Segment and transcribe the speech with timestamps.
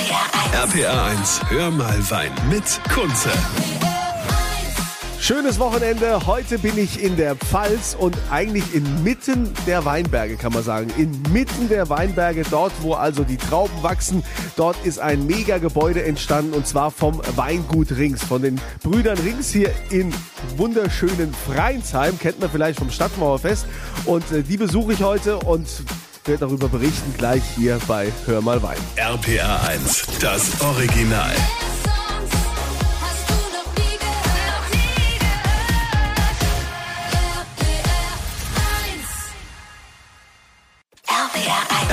[0.00, 3.30] RPA 1, hör mal Wein mit Kunze.
[5.20, 6.26] Schönes Wochenende.
[6.26, 10.90] Heute bin ich in der Pfalz und eigentlich inmitten der Weinberge, kann man sagen.
[10.96, 14.24] Inmitten der Weinberge, dort, wo also die Trauben wachsen.
[14.56, 19.70] Dort ist ein Mega-Gebäude entstanden und zwar vom Weingut Rings, von den Brüdern Rings hier
[19.90, 20.14] in
[20.56, 22.18] wunderschönen Freinsheim.
[22.18, 23.66] Kennt man vielleicht vom Stadtmauerfest.
[24.06, 25.68] Und äh, die besuche ich heute und
[26.30, 28.78] werde darüber berichten gleich hier bei Hör mal Wein.
[28.96, 31.34] RPA 1, das Original.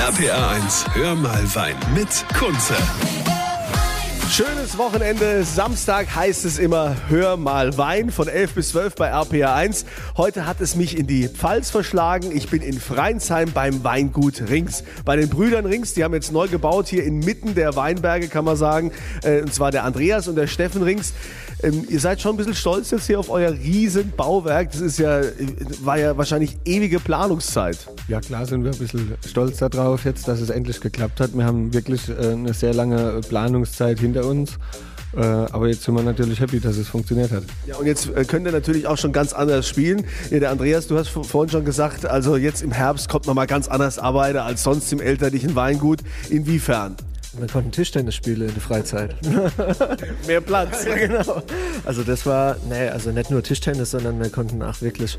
[0.08, 2.76] RPA 1, hör mal Wein mit Kunze.
[4.30, 5.42] Schönes Wochenende.
[5.42, 9.86] Samstag heißt es immer Hör mal Wein von 11 bis 12 bei RPA 1.
[10.18, 12.30] Heute hat es mich in die Pfalz verschlagen.
[12.36, 14.84] Ich bin in Freinsheim beim Weingut Rings.
[15.06, 18.56] Bei den Brüdern Rings, die haben jetzt neu gebaut hier inmitten der Weinberge, kann man
[18.56, 18.92] sagen.
[19.22, 21.14] Äh, und zwar der Andreas und der Steffen Rings.
[21.60, 24.70] Ähm, ihr seid schon ein bisschen stolz jetzt hier auf euer riesen Bauwerk.
[24.70, 25.22] Das ist ja,
[25.82, 27.78] war ja wahrscheinlich ewige Planungszeit.
[28.06, 31.34] Ja, klar sind wir ein bisschen stolz darauf jetzt, dass es endlich geklappt hat.
[31.34, 34.58] Wir haben wirklich äh, eine sehr lange Planungszeit hinter uns.
[35.16, 37.44] Äh, aber jetzt sind wir natürlich happy, dass es funktioniert hat.
[37.66, 40.04] Ja, und jetzt äh, könnt ihr natürlich auch schon ganz anders spielen.
[40.30, 43.46] Ja, der Andreas, du hast vorhin schon gesagt, also jetzt im Herbst kommt man mal
[43.46, 46.00] ganz anders arbeiten als sonst im elterlichen Weingut.
[46.28, 46.96] Inwiefern?
[47.38, 49.14] Wir konnten Tischtennis spielen in der Freizeit.
[50.26, 50.84] Mehr Platz.
[50.84, 51.42] ja, genau.
[51.84, 55.18] Also das war, nee, also nicht nur Tischtennis, sondern wir konnten auch wirklich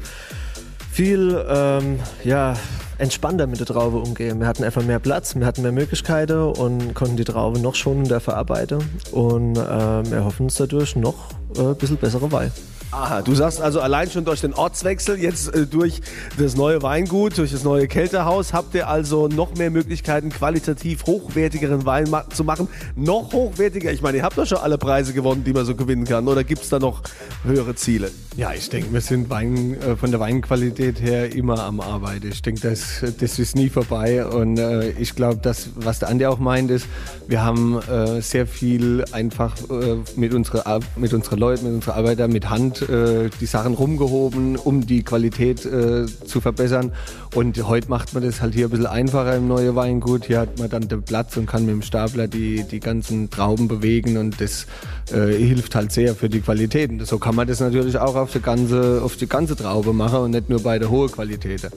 [0.91, 2.56] viel ähm, ja,
[3.00, 4.39] entspannter mit der Traube umgehen.
[4.39, 8.19] Wir hatten einfach mehr Platz, wir hatten mehr Möglichkeiten und konnten die Traube noch schonender
[8.19, 8.80] verarbeiten.
[9.11, 12.52] Und äh, wir hoffen uns dadurch noch äh, ein bisschen bessere Wein.
[12.91, 16.01] Aha, du sagst also allein schon durch den Ortswechsel, jetzt äh, durch
[16.39, 21.85] das neue Weingut, durch das neue Kältehaus, habt ihr also noch mehr Möglichkeiten, qualitativ hochwertigeren
[21.85, 22.67] Wein ma zu machen.
[22.95, 23.91] Noch hochwertiger.
[23.91, 26.27] Ich meine, ihr habt doch schon alle Preise gewonnen, die man so gewinnen kann.
[26.27, 27.03] Oder gibt es da noch
[27.43, 28.09] höhere Ziele?
[28.37, 32.29] Ja, ich denke, wir sind Wein, äh, von der Weinqualität her immer am Arbeiten.
[32.29, 34.25] Ich denke, das, das ist nie vorbei.
[34.25, 36.88] Und äh, ich glaube, das, was der Andi auch meint, ist,
[37.28, 42.31] wir haben äh, sehr viel einfach äh, mit unserer mit unseren Leuten, mit unseren Arbeitern,
[42.31, 46.91] mit Hand äh, die Sachen rumgehoben, um die Qualität äh, zu verbessern.
[47.35, 50.25] Und heute macht man das halt hier ein bisschen einfacher im neuen Weingut.
[50.25, 53.67] Hier hat man dann den Platz und kann mit dem Stapler die, die ganzen Trauben
[53.67, 54.67] bewegen und das
[55.12, 56.90] äh, hilft halt sehr für die Qualität.
[56.90, 60.19] Und so kann man das natürlich auch auf die ganze, auf die ganze Traube machen
[60.19, 61.69] und nicht nur bei der hohen Qualität.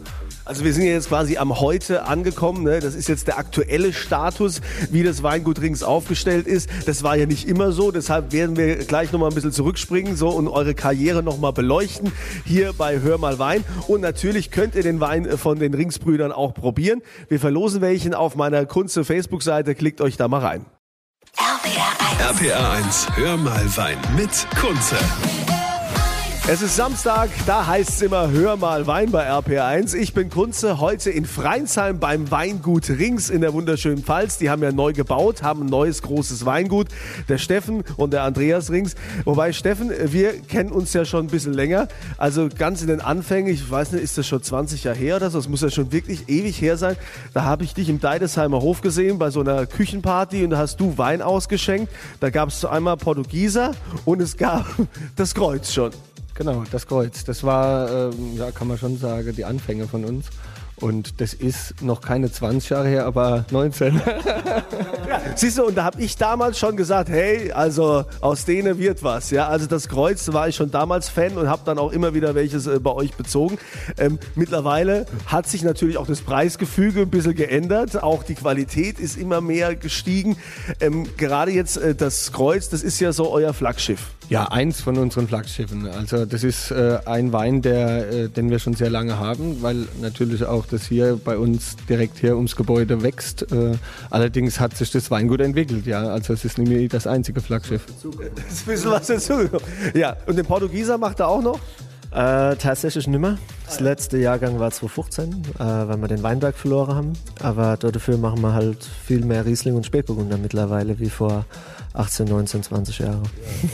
[0.44, 2.64] Also wir sind ja jetzt quasi am Heute angekommen.
[2.64, 2.80] Ne?
[2.80, 4.60] Das ist jetzt der aktuelle Status,
[4.90, 6.68] wie das Weingut Rings aufgestellt ist.
[6.86, 7.92] Das war ja nicht immer so.
[7.92, 12.12] Deshalb werden wir gleich nochmal ein bisschen zurückspringen so und eure Karriere nochmal beleuchten
[12.44, 13.64] hier bei Hör mal Wein.
[13.86, 17.02] Und natürlich könnt ihr den Wein von den Ringsbrüdern auch probieren.
[17.28, 19.74] Wir verlosen welchen auf meiner Kunze Facebook-Seite.
[19.74, 20.66] Klickt euch da mal rein.
[21.36, 22.42] RPA 1.
[22.42, 24.96] RPA 1, hör mal Wein mit Kunze.
[26.48, 29.94] Es ist Samstag, da heißt es immer Hör mal Wein bei RPR1.
[29.94, 34.38] Ich bin Kunze, heute in Freinsheim beim Weingut Rings in der wunderschönen Pfalz.
[34.38, 36.88] Die haben ja neu gebaut, haben ein neues großes Weingut.
[37.28, 38.96] Der Steffen und der Andreas Rings.
[39.24, 41.86] Wobei Steffen, wir kennen uns ja schon ein bisschen länger.
[42.18, 45.30] Also ganz in den Anfängen, ich weiß nicht, ist das schon 20 Jahre her oder
[45.30, 45.38] so?
[45.38, 46.96] Das muss ja schon wirklich ewig her sein.
[47.34, 50.80] Da habe ich dich im Deidesheimer Hof gesehen bei so einer Küchenparty und da hast
[50.80, 51.90] du Wein ausgeschenkt.
[52.18, 54.66] Da gab es einmal Portugieser und es gab
[55.16, 55.92] das Kreuz schon.
[56.34, 57.24] Genau, das Kreuz.
[57.24, 60.26] Das war, ähm, ja, kann man schon sagen, die Anfänge von uns.
[60.82, 64.02] Und das ist noch keine 20 Jahre her, aber 19.
[65.08, 69.04] ja, siehst du, und da habe ich damals schon gesagt, hey, also aus denen wird
[69.04, 69.30] was.
[69.30, 72.34] Ja, also das Kreuz war ich schon damals Fan und habe dann auch immer wieder
[72.34, 73.58] welches äh, bei euch bezogen.
[73.96, 78.02] Ähm, mittlerweile hat sich natürlich auch das Preisgefüge ein bisschen geändert.
[78.02, 80.36] Auch die Qualität ist immer mehr gestiegen.
[80.80, 84.10] Ähm, gerade jetzt äh, das Kreuz, das ist ja so euer Flaggschiff.
[84.28, 85.86] Ja, eins von unseren Flaggschiffen.
[85.86, 89.86] Also das ist äh, ein Wein, der, äh, den wir schon sehr lange haben, weil
[90.00, 93.52] natürlich auch das hier bei uns direkt hier ums Gebäude wächst.
[93.52, 93.74] Äh,
[94.10, 96.04] allerdings hat sich das Weingut entwickelt, ja.
[96.04, 97.84] Also es ist mehr das einzige Flaggschiff.
[97.86, 99.66] Das ist ein bisschen was dazugekommen.
[99.94, 101.58] Ja, und den Portugieser macht er auch noch?
[102.14, 103.38] Äh, tatsächlich nimmer.
[103.64, 107.12] Das letzte Jahrgang war 2015, äh, weil wir den Weinberg verloren haben.
[107.40, 111.46] Aber dafür machen wir halt viel mehr Riesling und Spätburgunder mittlerweile wie vor
[111.94, 113.22] 18, 19, 20 Jahre.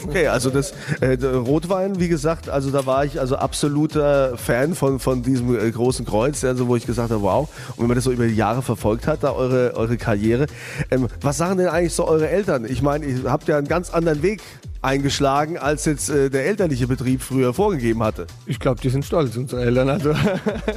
[0.07, 4.99] Okay, also das äh, Rotwein, wie gesagt, also da war ich also absoluter Fan von,
[4.99, 7.49] von diesem äh, großen Kreuz, also wo ich gesagt habe, wow.
[7.71, 10.47] Und wenn man das so über die Jahre verfolgt hat, da eure, eure Karriere.
[10.91, 12.65] Ähm, was sagen denn eigentlich so eure Eltern?
[12.65, 14.43] Ich meine, ihr habt ja einen ganz anderen Weg
[14.83, 18.27] eingeschlagen, als jetzt äh, der elterliche Betrieb früher vorgegeben hatte.
[18.47, 19.89] Ich glaube, die sind stolz, unsere Eltern.
[19.89, 20.15] Also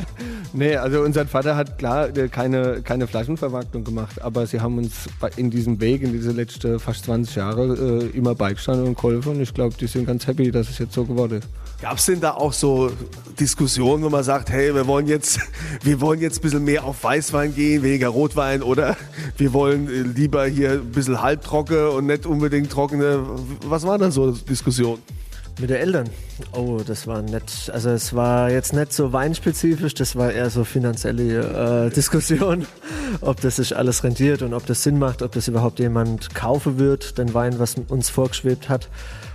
[0.54, 5.08] Nee, also unser Vater hat klar äh, keine, keine Flaschenvermarktung gemacht, aber sie haben uns
[5.38, 9.42] in diesem Weg, in diese letzten fast 20 Jahre äh, immer beigestanden und geholfen und
[9.42, 11.48] ich glaube, die sind ganz happy, dass es jetzt so geworden ist.
[11.82, 12.92] Gab es denn da auch so
[13.40, 15.40] Diskussionen, wo man sagt, hey, wir wollen jetzt,
[15.84, 18.98] wir wollen jetzt ein bisschen mehr auf Weißwein gehen, weniger Rotwein oder
[19.38, 23.24] wir wollen äh, lieber hier ein bisschen halbtrocken und nicht unbedingt trockene.
[23.66, 25.02] Was waren da so Diskussionen?
[25.62, 26.10] Mit den Eltern?
[26.54, 27.70] Oh, das war nett.
[27.72, 32.66] Also es war jetzt nicht so weinspezifisch, das war eher so finanzielle äh, Diskussion,
[33.22, 36.80] ob das sich alles rentiert und ob das Sinn macht, ob das überhaupt jemand kaufen
[36.80, 38.90] wird, den Wein, was uns vorgeschwebt hat.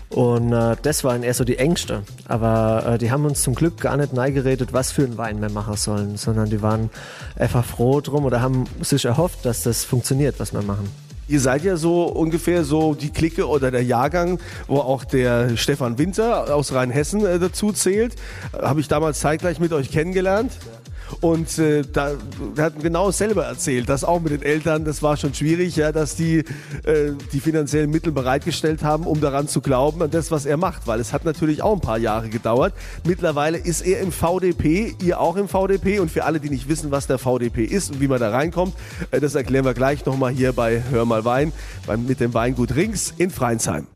[0.09, 2.03] Und äh, das waren eher so die Ängste.
[2.27, 5.51] Aber äh, die haben uns zum Glück gar nicht neigeredet, was für einen Wein wir
[5.51, 6.91] machen sollen, sondern die waren
[7.37, 10.89] einfach froh drum oder haben sich erhofft, dass das funktioniert, was wir machen.
[11.29, 14.39] Ihr seid ja so ungefähr so die Clique oder der Jahrgang,
[14.69, 18.15] wo auch der Stefan Winter aus Rheinhessen äh, dazu zählt.
[18.53, 20.53] Habe ich damals zeitgleich mit euch kennengelernt.
[20.53, 20.86] Ja.
[21.21, 22.13] Und äh, da
[22.55, 25.93] wir hatten genau selber erzählt, dass auch mit den Eltern, das war schon schwierig, ja,
[25.93, 30.47] dass die äh, die finanziellen Mittel bereitgestellt haben, um daran zu glauben, an das, was
[30.47, 30.87] er macht.
[30.87, 32.75] Weil es hat natürlich auch ein paar Jahre gedauert.
[33.05, 36.01] Mittlerweile ist er im VDP, ihr auch im VDP.
[36.01, 38.75] Und für alle, die nicht wissen, was der VDP ist und wie man da reinkommt,
[39.11, 41.53] äh, das erklären wir gleich nochmal hier bei Hör mal Wein,
[41.87, 43.87] beim, mit dem Weingut Rings in Freinsheim.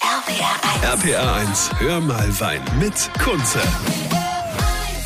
[0.00, 0.52] RPR
[0.82, 1.04] 1.
[1.04, 3.60] RPR 1, Hör mal Wein mit Kunze.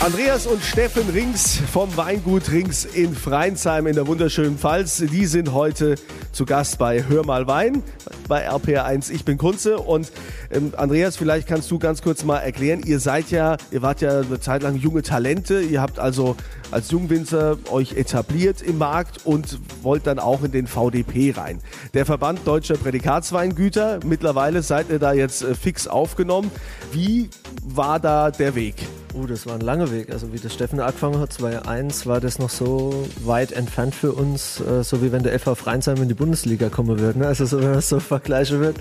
[0.01, 4.99] Andreas und Steffen Rings vom Weingut Rings in Freinsheim in der wunderschönen Pfalz.
[4.99, 5.97] Die sind heute
[6.33, 7.83] zu Gast bei Hör mal Wein
[8.29, 9.11] bei RPR1.
[9.11, 10.13] Ich bin Kunze und
[10.53, 12.83] ähm, Andreas, vielleicht kannst du ganz kurz mal erklären.
[12.85, 15.61] Ihr seid ja, ihr wart ja eine Zeit lang junge Talente.
[15.61, 16.37] Ihr habt also
[16.71, 21.61] als Jungwinzer euch etabliert im Markt und wollt dann auch in den VDP rein.
[21.95, 24.01] Der Verband Deutscher Prädikatsweingüter.
[24.05, 26.51] Mittlerweile seid ihr da jetzt äh, fix aufgenommen.
[26.93, 27.31] Wie
[27.65, 28.75] war da der Weg?
[29.15, 30.11] Oh, das war ein langer Weg.
[30.13, 34.61] Also wie der Steffen angefangen hat, 2001, war das noch so weit entfernt für uns,
[34.61, 37.19] äh, so wie wenn der FV Freinsheim in die Bundesliga kommen würde.
[37.19, 37.27] Ne?
[37.27, 38.77] Also so, wenn man es so vergleichen wird.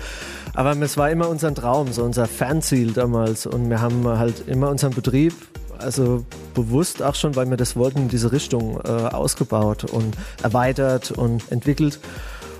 [0.52, 3.46] Aber es war immer unser Traum, so unser Fernziel damals.
[3.46, 5.32] Und wir haben halt immer unseren Betrieb,
[5.78, 6.24] also
[6.54, 11.50] bewusst auch schon, weil wir das wollten, in diese Richtung äh, ausgebaut und erweitert und
[11.50, 11.98] entwickelt.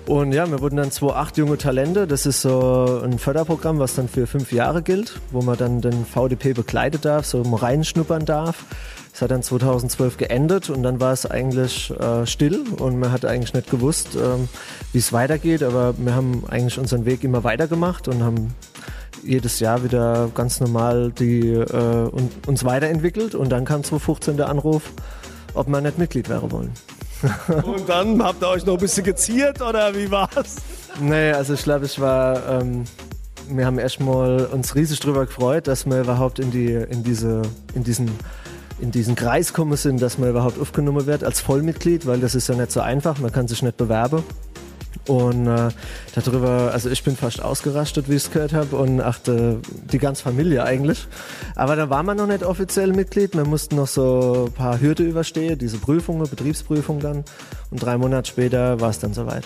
[0.07, 2.07] Und ja, wir wurden dann 2.8 junge Talente.
[2.07, 6.07] Das ist so ein Förderprogramm, was dann für fünf Jahre gilt, wo man dann den
[6.07, 8.65] VDP begleiten darf, so reinschnuppern darf.
[9.13, 13.25] Das hat dann 2012 geendet und dann war es eigentlich äh, still und man hat
[13.25, 14.49] eigentlich nicht gewusst, ähm,
[14.93, 15.63] wie es weitergeht.
[15.63, 18.55] Aber wir haben eigentlich unseren Weg immer weitergemacht und haben
[19.27, 22.11] jedes Jahr wieder ganz normal die, äh,
[22.47, 23.35] uns weiterentwickelt.
[23.35, 24.93] Und dann kam 2015 der Anruf,
[25.55, 26.73] ob wir nicht Mitglied werden wollen.
[27.65, 30.57] Und dann habt ihr euch noch ein bisschen geziert oder wie war's?
[31.01, 32.61] Nee, also ich glaube, ich war.
[32.61, 32.85] Ähm,
[33.49, 37.43] wir haben erstmal uns riesig darüber gefreut, dass wir überhaupt in, die, in, diese,
[37.75, 38.11] in, diesen,
[38.81, 42.49] in diesen Kreis kommen sind, dass man überhaupt aufgenommen wird als Vollmitglied, weil das ist
[42.49, 44.25] ja nicht so einfach, man kann sich nicht bewerben.
[45.07, 45.69] Und äh,
[46.15, 49.61] darüber, also ich bin fast ausgerastet, wie ich es gehört habe, und achte
[49.93, 51.07] die ganze Familie eigentlich.
[51.55, 53.35] Aber da war man noch nicht offiziell Mitglied.
[53.37, 57.25] Wir mussten noch so ein paar Hürde überstehen, diese Prüfungen, Betriebsprüfung dann.
[57.71, 59.45] Und drei Monate später war es dann soweit.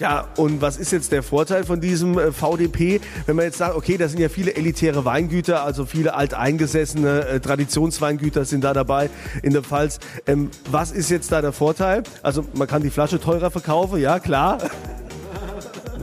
[0.00, 3.02] Ja, und was ist jetzt der Vorteil von diesem äh, VDP?
[3.26, 7.40] Wenn man jetzt sagt, okay, da sind ja viele elitäre Weingüter, also viele alteingesessene äh,
[7.40, 9.10] Traditionsweingüter sind da dabei
[9.42, 10.00] in der Pfalz.
[10.26, 12.02] Ähm, was ist jetzt da der Vorteil?
[12.22, 14.56] Also man kann die Flasche teurer verkaufen, ja klar.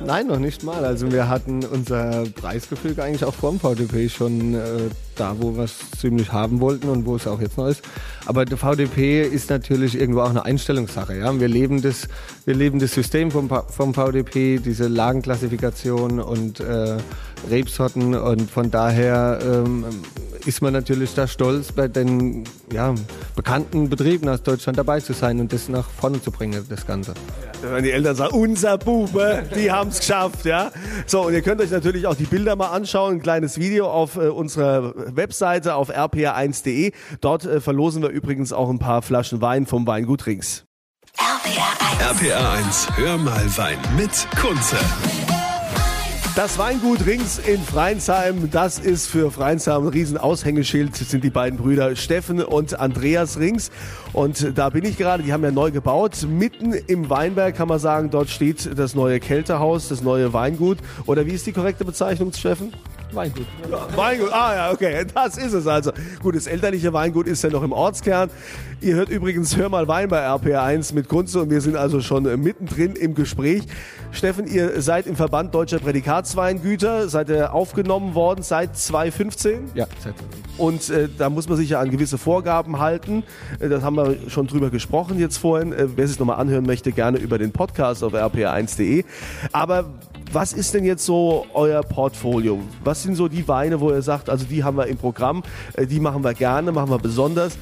[0.05, 0.85] Nein, noch nicht mal.
[0.85, 5.63] Also wir hatten unser Preisgefüge eigentlich auch vor dem VDP schon äh, da, wo wir
[5.63, 7.81] es ziemlich haben wollten und wo es auch jetzt noch ist.
[8.25, 11.17] Aber der VDP ist natürlich irgendwo auch eine Einstellungssache.
[11.17, 11.39] Ja?
[11.39, 12.07] Wir, leben das,
[12.45, 16.97] wir leben das System vom, vom VDP, diese Lagenklassifikation und äh,
[17.49, 19.85] Rebsorten und von daher ähm,
[20.47, 22.95] ist man natürlich da stolz, bei den ja,
[23.35, 27.13] bekannten Betrieben aus Deutschland dabei zu sein und das nach vorne zu bringen, das Ganze.
[27.61, 30.71] Wenn die Eltern sagen, unser Bube, die haben es geschafft, ja.
[31.05, 34.15] So, und ihr könnt euch natürlich auch die Bilder mal anschauen, ein kleines Video auf
[34.15, 36.93] äh, unserer Webseite auf rpa1.de.
[37.19, 40.63] Dort äh, verlosen wir übrigens auch ein paar Flaschen Wein vom Weingut Rings.
[41.17, 42.21] RPR 1.
[42.21, 44.77] RPR 1, hör mal Wein mit Kunze.
[46.37, 51.95] Das Weingut Rings in Freinsheim, das ist für Freinsheim ein Riesenaushängeschild, sind die beiden Brüder
[51.95, 53.71] Steffen und Andreas Rings.
[54.13, 56.27] Und da bin ich gerade, die haben ja neu gebaut.
[56.29, 60.77] Mitten im Weinberg kann man sagen, dort steht das neue Kältehaus, das neue Weingut.
[61.07, 62.71] Oder wie ist die korrekte Bezeichnung, Steffen?
[63.13, 63.47] Weingut.
[63.95, 65.91] Weingut, ah ja, okay, das ist es also.
[66.21, 68.29] Gut, das elterliche Weingut ist ja noch im Ortskern.
[68.79, 72.23] Ihr hört übrigens Hör mal Wein bei RPR1 mit Kunze und wir sind also schon
[72.41, 73.63] mittendrin im Gespräch.
[74.11, 79.71] Steffen, ihr seid im Verband Deutscher Prädikatsweingüter, seid ihr aufgenommen worden seit 2015?
[79.73, 80.13] Ja, seit
[80.57, 83.23] Und äh, da muss man sich ja an gewisse Vorgaben halten.
[83.59, 85.73] Äh, das haben wir schon drüber gesprochen jetzt vorhin.
[85.73, 89.05] Äh, wer sich nochmal anhören möchte, gerne über den Podcast auf rpr1.de.
[89.53, 89.85] Aber
[90.31, 92.59] was ist denn jetzt so euer Portfolio?
[92.83, 95.43] Was sind so die Weine, wo ihr sagt, also die haben wir im Programm,
[95.73, 97.57] äh, die machen wir gerne, machen wir besonders?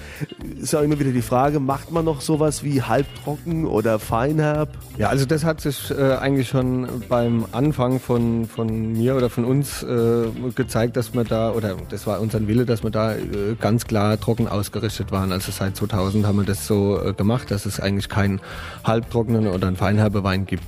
[0.60, 4.70] Ist ja immer wieder die Frage, macht man noch sowas wie halbtrocken oder feinherb?
[4.98, 9.46] Ja, also das hat sich äh, eigentlich schon beim Anfang von, von mir oder von
[9.46, 13.56] uns äh, gezeigt, dass wir da, oder das war unser Wille, dass wir da äh,
[13.60, 15.32] ganz klar trocken ausgerichtet waren.
[15.32, 18.42] Also seit 2000 haben wir das so äh, gemacht, dass es eigentlich keinen
[18.84, 20.66] halbtrockenen oder einen feinherbe Wein gibt.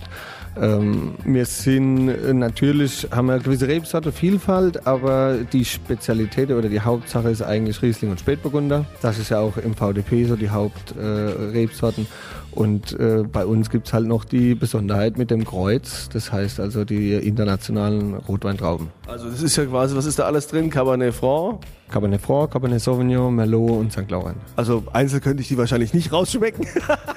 [0.59, 6.81] Ähm, wir sind äh, natürlich, haben eine gewisse Rebsorte Vielfalt, aber die Spezialität oder die
[6.81, 8.85] Hauptsache ist eigentlich Riesling und Spätburgunder.
[9.01, 12.03] Das ist ja auch im VDP so die Hauptrebsorten.
[12.05, 16.59] Äh, und äh, bei uns gibt's halt noch die Besonderheit mit dem Kreuz, das heißt
[16.59, 18.87] also die internationalen Rotweintrauben.
[19.05, 20.71] Also das ist ja quasi, was ist da alles drin?
[20.71, 21.59] Cabernet Franc?
[21.91, 24.09] Cabernet Franc, Cabernet Sauvignon, Merlot und St.
[24.09, 24.37] Laurent.
[24.55, 26.65] Also einzeln könnte ich die wahrscheinlich nicht rausschmecken.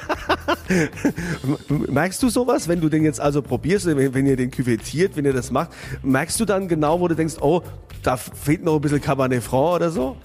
[1.69, 5.33] merkst du sowas, wenn du den jetzt also probierst, wenn ihr den küvettiert, wenn ihr
[5.33, 5.71] das macht,
[6.03, 7.63] merkst du dann genau, wo du denkst, oh,
[8.03, 10.17] da fehlt noch ein bisschen Cabernet Franc oder so?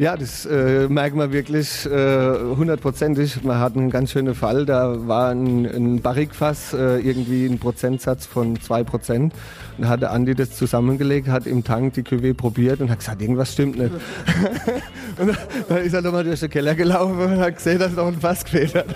[0.00, 3.42] Ja, das äh, merkt man wirklich äh, hundertprozentig.
[3.42, 4.64] man hat einen ganz schönen Fall.
[4.64, 9.34] Da war ein, ein Barrikfass, äh, irgendwie ein Prozentsatz von zwei Prozent.
[9.76, 13.00] Und da hat der Andi das zusammengelegt, hat im Tank die Cuvée probiert und hat
[13.00, 13.90] gesagt, irgendwas stimmt nicht.
[15.18, 15.36] und
[15.68, 18.44] dann ist er nochmal durch den Keller gelaufen und hat gesehen, dass noch ein Fass
[18.44, 18.86] gefehlt hat.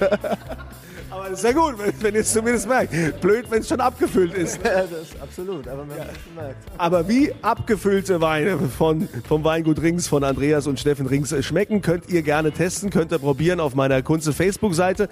[1.23, 3.21] Aber ist ja gut, wenn, wenn ihr es zumindest merkt.
[3.21, 4.59] Blöd, wenn es schon abgefüllt ist.
[4.73, 6.05] Ja, das ist absolut, aber man ja.
[6.35, 6.57] merkt.
[6.79, 12.09] Aber wie abgefüllte Weine von, vom Weingut Rings, von Andreas und Steffen Rings schmecken, könnt
[12.09, 15.09] ihr gerne testen, könnt ihr probieren auf meiner Kunze Facebook-Seite.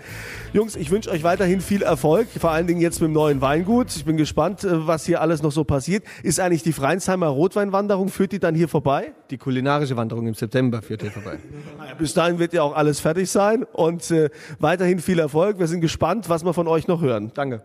[0.52, 3.94] Jungs, ich wünsche euch weiterhin viel Erfolg, vor allen Dingen jetzt mit dem neuen Weingut.
[3.94, 6.04] Ich bin gespannt, äh, was hier alles noch so passiert.
[6.22, 9.12] Ist eigentlich die Freinsheimer Rotweinwanderung, führt die dann hier vorbei?
[9.30, 11.38] Die kulinarische Wanderung im September führt hier vorbei.
[11.98, 15.58] Bis dahin wird ja auch alles fertig sein und äh, weiterhin viel Erfolg.
[15.58, 17.30] Wir sind gespannt, was wir von euch noch hören.
[17.34, 17.58] Danke.